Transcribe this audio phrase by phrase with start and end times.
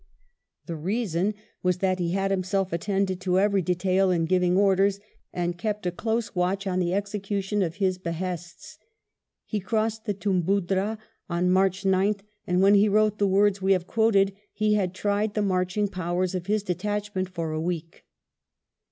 [0.65, 4.99] The reason was that he had himself attended to every detail in giving orders
[5.31, 8.79] and had kept a close watch on the execution of his behests.
[9.45, 10.97] He crossed the Toombuddra
[11.29, 15.35] on March 9th, and when he wrote the words we have quoted he had tried
[15.35, 18.03] the marching powers of his detachment for a week.